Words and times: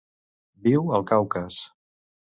Viu 0.67 0.89
al 0.99 1.05
Caucas. 1.13 1.63